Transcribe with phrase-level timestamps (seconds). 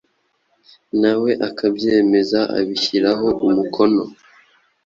[1.01, 4.03] na we akabyemeza abishyiraho umukono.